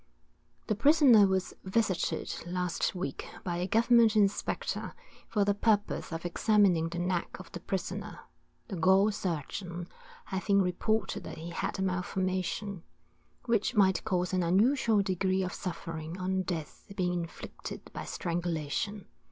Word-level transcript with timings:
The 0.65 0.73
prisoner 0.73 1.27
was 1.27 1.53
visited 1.63 2.33
last 2.47 2.95
week 2.95 3.29
by 3.43 3.57
a 3.57 3.67
government 3.67 4.15
inspector, 4.15 4.95
for 5.27 5.45
the 5.45 5.53
purpose 5.53 6.11
of 6.11 6.25
examining 6.25 6.89
the 6.89 6.97
neck 6.97 7.37
of 7.39 7.51
the 7.51 7.59
prisoner, 7.59 8.21
the 8.67 8.77
gaol 8.77 9.11
surgeon 9.11 9.87
having 10.25 10.59
reported 10.59 11.23
that 11.25 11.37
he 11.37 11.51
had 11.51 11.77
a 11.77 11.83
malformation, 11.83 12.81
which 13.45 13.75
might 13.75 14.03
cause 14.03 14.33
an 14.33 14.41
unusual 14.41 15.03
degree 15.03 15.43
of 15.43 15.53
suffering 15.53 16.17
on 16.17 16.41
death 16.41 16.91
being 16.95 17.13
inflicted 17.13 17.93
by 17.93 18.03
strangulation. 18.03 19.05